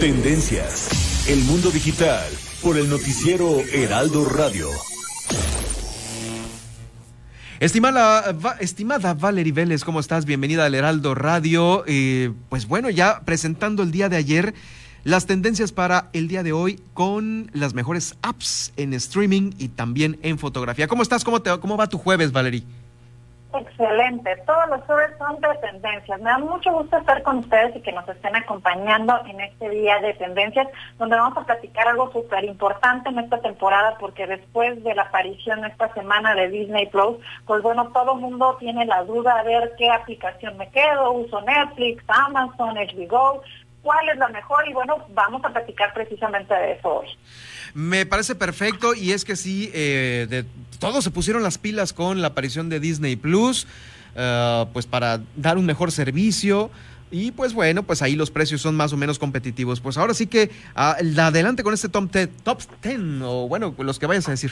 [0.00, 1.26] Tendencias.
[1.26, 2.22] El mundo digital
[2.62, 4.68] por el noticiero Heraldo Radio.
[7.60, 10.26] Estimada, estimada Valerie Vélez, ¿cómo estás?
[10.26, 11.82] Bienvenida al Heraldo Radio.
[11.86, 14.54] Eh, pues bueno, ya presentando el día de ayer
[15.04, 20.18] las tendencias para el día de hoy con las mejores apps en streaming y también
[20.22, 20.88] en fotografía.
[20.88, 21.24] ¿Cómo estás?
[21.24, 22.64] ¿Cómo, te, cómo va tu jueves, Valerie?
[23.58, 26.20] Excelente, todos los jueves son de tendencias.
[26.20, 29.98] Me da mucho gusto estar con ustedes y que nos estén acompañando en este día
[30.00, 34.94] de tendencias, donde vamos a platicar algo súper importante en esta temporada, porque después de
[34.94, 37.16] la aparición esta semana de Disney Plus,
[37.46, 41.40] pues bueno, todo el mundo tiene la duda de ver qué aplicación me quedo, uso
[41.42, 43.42] Netflix, Amazon, HBO,
[43.86, 47.06] cuál es la mejor y bueno, vamos a platicar precisamente de eso hoy.
[47.72, 50.44] Me parece perfecto y es que sí, eh, de,
[50.80, 53.68] todos se pusieron las pilas con la aparición de Disney Plus,
[54.16, 56.68] eh, pues para dar un mejor servicio.
[57.12, 59.80] Y pues bueno, pues ahí los precios son más o menos competitivos.
[59.80, 64.00] Pues ahora sí que uh, adelante con este top 10, top 10 o bueno, los
[64.00, 64.50] que vayas a decir.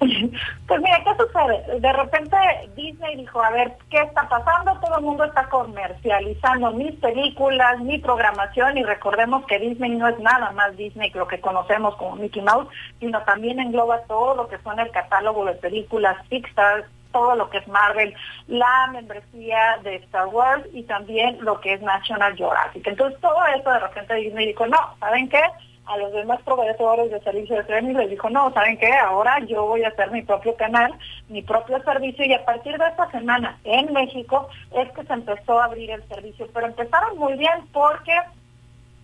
[0.66, 1.80] Pues mira, ¿qué sucede?
[1.80, 2.36] De repente
[2.74, 4.78] Disney dijo, a ver, ¿qué está pasando?
[4.80, 10.18] Todo el mundo está comercializando mis películas, mi programación y recordemos que Disney no es
[10.20, 14.58] nada más Disney, lo que conocemos como Mickey Mouse, sino también engloba todo lo que
[14.58, 18.14] son el catálogo de películas Pixar, todo lo que es Marvel,
[18.48, 22.86] la membresía de Star Wars y también lo que es National Geographic.
[22.86, 25.42] Entonces todo eso de repente Disney dijo, no, ¿saben qué?
[25.86, 28.92] A los demás proveedores de servicio de streaming les dijo, no, ¿saben qué?
[28.92, 30.92] Ahora yo voy a hacer mi propio canal,
[31.28, 35.60] mi propio servicio y a partir de esta semana en México es que se empezó
[35.60, 38.14] a abrir el servicio, pero empezaron muy bien porque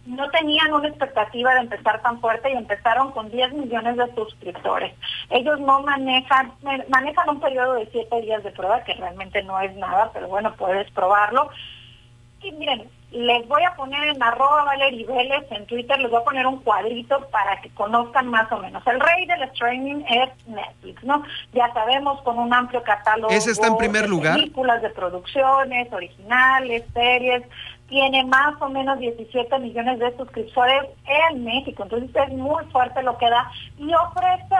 [0.06, 4.94] no tenían una expectativa de empezar tan fuerte y empezaron con 10 millones de suscriptores.
[5.28, 6.52] Ellos no manejan,
[6.88, 10.54] manejan un periodo de 7 días de prueba, que realmente no es nada, pero bueno,
[10.56, 11.50] puedes probarlo.
[12.42, 16.24] Y miren, les voy a poner en arroba Valerie Vélez en Twitter, les voy a
[16.24, 18.86] poner un cuadrito para que conozcan más o menos.
[18.86, 21.22] El rey del streaming es Netflix, ¿no?
[21.52, 24.36] Ya sabemos con un amplio catálogo ¿Ese está en primer de lugar?
[24.36, 27.42] películas, de producciones, originales, series,
[27.88, 30.84] tiene más o menos 17 millones de suscriptores
[31.30, 34.54] en México, entonces es muy fuerte lo que da y ofrece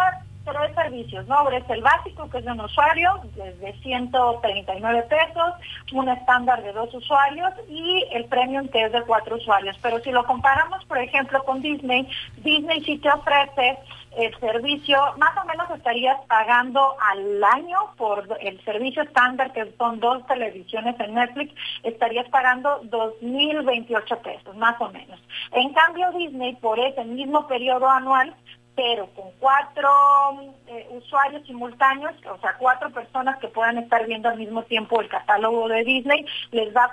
[0.51, 1.43] tres servicios, ¿no?
[1.43, 5.55] Ofrece el básico, que es de un usuario, desde 139 pesos,
[5.93, 9.77] un estándar de dos usuarios y el premium, que es de cuatro usuarios.
[9.83, 13.79] Pero si lo comparamos, por ejemplo, con Disney, Disney sí te ofrece
[14.17, 20.01] el servicio, más o menos estarías pagando al año por el servicio estándar, que son
[20.01, 25.21] dos televisiones en Netflix, estarías pagando 2.028 pesos, más o menos.
[25.53, 28.35] En cambio, Disney, por ese mismo periodo anual,
[28.75, 29.89] pero con cuatro
[30.67, 35.09] eh, usuarios simultáneos, o sea, cuatro personas que puedan estar viendo al mismo tiempo el
[35.09, 36.91] catálogo de Disney, les da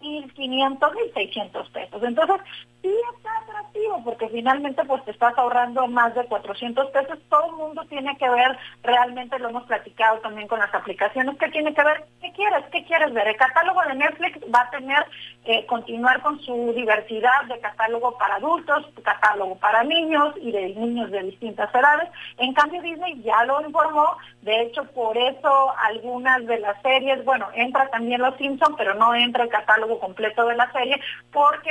[0.00, 2.02] 1.500, 1.600 pesos.
[2.02, 2.36] Entonces,
[2.86, 7.18] sí está atractivo porque finalmente pues te estás ahorrando más de 400 pesos.
[7.28, 11.48] Todo el mundo tiene que ver, realmente lo hemos platicado también con las aplicaciones, que
[11.48, 12.64] tiene que ver, ¿qué quieres?
[12.70, 13.28] ¿Qué quieres ver?
[13.28, 15.04] El catálogo de Netflix va a tener
[15.44, 21.10] eh, continuar con su diversidad de catálogo para adultos, catálogo para niños y de niños
[21.10, 22.08] de distintas edades.
[22.38, 27.48] En cambio Disney ya lo informó, de hecho por eso algunas de las series, bueno,
[27.54, 31.00] entra también Los Simpsons, pero no entra el catálogo completo de la serie
[31.32, 31.70] porque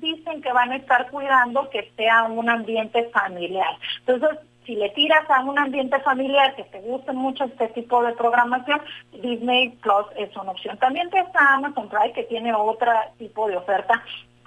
[0.00, 3.76] dicen que van a estar cuidando que sea un ambiente familiar.
[4.06, 8.12] Entonces, si le tiras a un ambiente familiar que te guste mucho este tipo de
[8.12, 8.80] programación,
[9.12, 10.78] Disney Plus es una opción.
[10.78, 14.02] También está Amazon Prime que tiene otro tipo de oferta.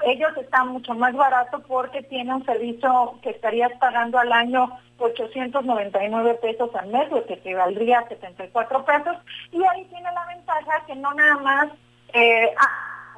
[0.05, 6.35] Ellos están mucho más baratos porque tiene un servicio que estarías pagando al año 899
[6.41, 9.17] pesos al mes, lo que te valdría 74 pesos.
[9.51, 11.67] Y ahí tiene la ventaja que no nada más...
[12.13, 12.53] Eh,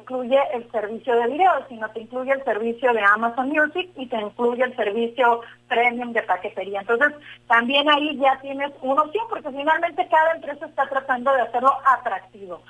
[0.08, 4.16] incluye el servicio de video, sino te incluye el servicio de Amazon Music y te
[4.16, 6.80] incluye el servicio premium de paquetería.
[6.80, 7.14] Entonces,
[7.48, 12.62] también ahí ya tienes una opción, porque finalmente cada empresa está tratando de hacerlo atractivo.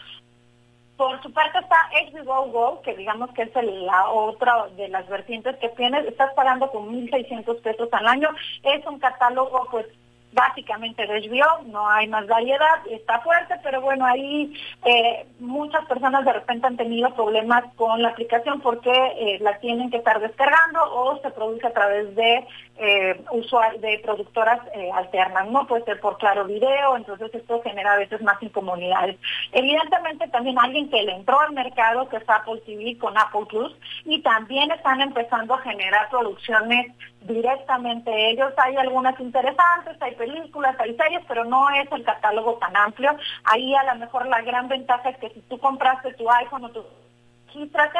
[0.98, 1.78] Por su parte está
[2.26, 6.08] HBO Go, que digamos que es la otra de las vertientes que tienes.
[6.08, 8.30] Estás pagando con 1.600 pesos al año.
[8.64, 9.86] Es un catálogo pues
[10.34, 14.54] básicamente desvió, no hay más variedad, está fuerte, pero bueno, ahí
[14.86, 19.90] eh, muchas personas de repente han tenido problemas con la aplicación porque eh, la tienen
[19.90, 22.46] que estar descargando o se produce a través de
[22.80, 23.24] eh,
[23.80, 28.22] de productoras eh, alternas, no puede ser por claro video, entonces esto genera a veces
[28.22, 29.18] más incomodidades.
[29.52, 33.76] Evidentemente también alguien que le entró al mercado, que es Apple TV con Apple Plus,
[34.06, 38.54] y también están empezando a generar producciones directamente ellos.
[38.58, 43.16] Hay algunas interesantes, hay películas, hay series, pero no es el catálogo tan amplio.
[43.46, 46.70] Ahí a lo mejor la gran ventaja es que si tú compraste tu iPhone o
[46.70, 46.84] tu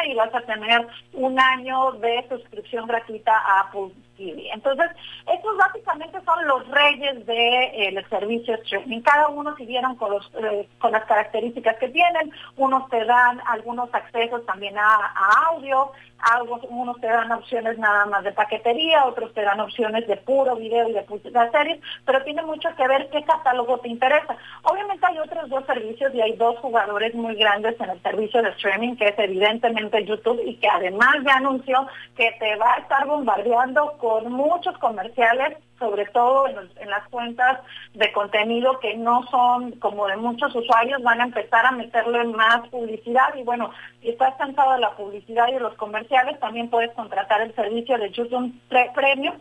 [0.06, 4.88] y vas a tener un año de suscripción gratuita a Apple Entonces,
[5.32, 9.02] estos básicamente son los reyes del de, eh, servicio streaming.
[9.02, 12.32] Cada uno si vieron con, los, eh, con las características que tienen.
[12.56, 15.14] Unos te dan algunos accesos también a,
[15.50, 20.18] audio, algo, unos te dan opciones nada más de paquetería, otros te dan opciones de
[20.18, 21.06] puro video y de
[21.52, 24.36] series, pero tiene mucho que ver qué catálogo te interesa.
[24.64, 28.50] Obviamente hay otros dos servicios y hay dos jugadores muy grandes en el servicio de
[28.50, 33.06] streaming, que es evidentemente YouTube y que además ya anunció que te va a estar
[33.06, 37.60] bombardeando con muchos comerciales sobre todo en, las cuentas
[37.94, 42.68] de contenido que no son como de muchos usuarios, van a empezar a meterle más
[42.70, 43.72] publicidad y bueno,
[44.02, 47.98] si estás cansado de la publicidad y de los comerciales, también puedes contratar el servicio
[47.98, 48.54] de YouTube
[48.94, 49.36] Premium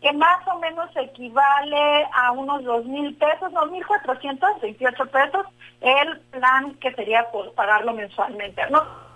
[0.00, 5.44] que más o menos equivale a unos dos mil pesos, dos mil cuatrocientos veintiocho pesos,
[5.80, 8.62] el plan que sería por pagarlo mensualmente.
[8.70, 9.07] No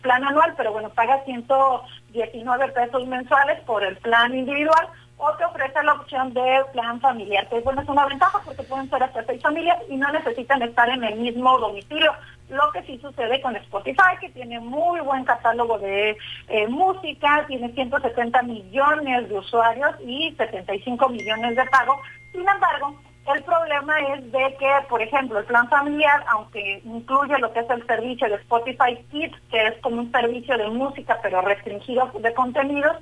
[0.00, 4.88] plan anual, pero bueno, paga 119 pesos mensuales por el plan individual
[5.24, 8.90] o te ofrece la opción de plan familiar, que bueno, es una ventaja porque pueden
[8.90, 12.12] ser hasta seis familias y no necesitan estar en el mismo domicilio.
[12.48, 16.16] Lo que sí sucede con Spotify, que tiene muy buen catálogo de
[16.48, 22.02] eh, música, tiene 170 millones de usuarios y 75 millones de pago.
[22.32, 22.96] Sin embargo,
[23.26, 27.70] el problema es de que, por ejemplo, el plan familiar, aunque incluye lo que es
[27.70, 32.34] el servicio de Spotify Kids, que es como un servicio de música pero restringido de
[32.34, 32.96] contenidos,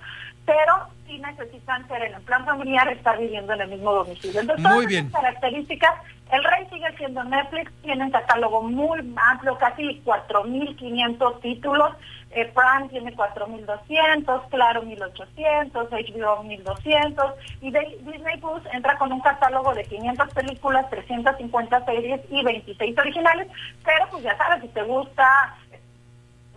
[0.50, 4.40] pero sí necesitan ser en el plan familiar, estar viviendo en el mismo domicilio.
[4.40, 5.08] Entonces, muy bien.
[5.10, 5.94] características,
[6.32, 8.98] el rey sigue siendo Netflix, tiene un catálogo muy
[9.30, 11.90] amplio, casi 4.500 títulos,
[12.32, 19.72] eh, Prime tiene 4.200, Claro 1.800, HBO 1.200 y Disney Plus entra con un catálogo
[19.72, 23.46] de 500 películas, 350 series y 26 originales,
[23.84, 25.56] pero pues ya sabes, si te gusta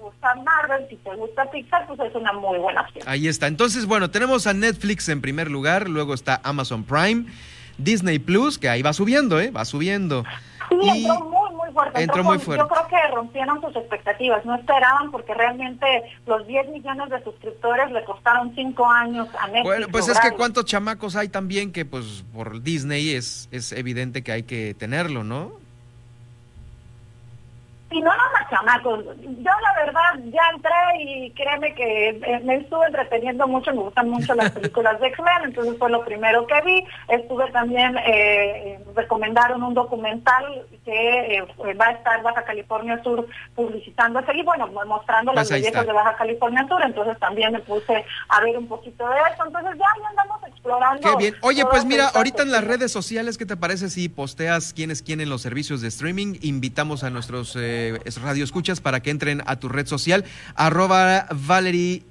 [0.04, 3.04] gusta Marvel, si te gusta Pixar, pues es una muy buena opción.
[3.08, 3.48] Ahí está.
[3.48, 7.26] Entonces, bueno, tenemos a Netflix en primer lugar, luego está Amazon Prime,
[7.78, 9.50] Disney Plus, que ahí va subiendo, ¿eh?
[9.50, 10.24] Va subiendo.
[10.70, 12.02] Sí, entró muy, muy fuerte.
[12.02, 12.64] Entró muy fuerte.
[12.64, 15.86] Yo creo que rompieron sus expectativas, no esperaban porque realmente
[16.26, 19.64] los 10 millones de suscriptores le costaron 5 años a Netflix.
[19.64, 24.24] Bueno, pues es que cuántos chamacos hay también que pues por Disney es, es evidente
[24.24, 25.63] que hay que tenerlo, ¿no?
[27.94, 29.06] Y no más chamacos.
[29.22, 34.10] Yo la verdad ya entré y créeme que eh, me estuve entreteniendo mucho, me gustan
[34.10, 36.86] mucho las películas de X-Men, entonces fue lo primero que vi.
[37.08, 44.36] Estuve también, eh, recomendaron un documental que eh, va a estar Baja California Sur publicitándose
[44.36, 48.42] y bueno, mostrando las pues bellezas de Baja California Sur, entonces también me puse a
[48.42, 51.10] ver un poquito de eso, entonces ya, andamos explorando.
[51.10, 51.36] Qué bien.
[51.42, 55.04] Oye, pues mira, ahorita en las redes sociales, ¿qué te parece si posteas quién es
[55.04, 56.38] quién en los servicios de streaming?
[56.42, 57.56] Invitamos a nuestros...
[57.56, 57.83] Eh,
[58.22, 60.26] radio escuchas para que entren a tu red social,
[60.56, 62.04] arroba Valerie.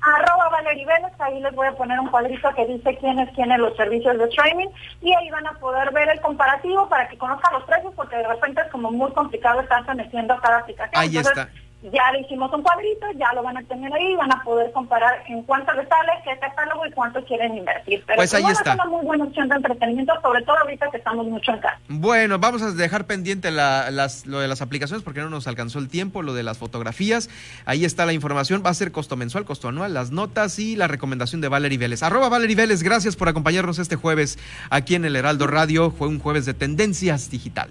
[0.00, 3.52] Arroba Valerie Vélez, ahí les voy a poner un cuadrito que dice quién es quién
[3.52, 4.68] en los servicios de streaming
[5.00, 8.26] y ahí van a poder ver el comparativo para que conozcan los precios porque de
[8.26, 11.00] repente es como muy complicado estarse metiendo a cada aplicación.
[11.00, 11.48] Ahí está
[11.90, 15.24] ya le hicimos un cuadrito, ya lo van a tener ahí, van a poder comparar
[15.26, 18.04] en cuánto les sale, qué catálogo y cuánto quieren invertir.
[18.06, 18.74] Pero pues ahí está.
[18.74, 21.78] Es una muy buena opción de entretenimiento, sobre todo ahorita que estamos mucho en casa.
[21.88, 25.88] Bueno, vamos a dejar pendiente las, lo de las aplicaciones porque no nos alcanzó el
[25.88, 27.28] tiempo, lo de las fotografías.
[27.64, 30.86] Ahí está la información, va a ser costo mensual, costo anual, las notas y la
[30.88, 32.02] recomendación de Valerie Vélez.
[32.02, 34.38] Arroba Valerie Vélez, gracias por acompañarnos este jueves
[34.70, 35.90] aquí en el Heraldo Radio.
[35.90, 37.52] Fue un jueves de tendencias digital.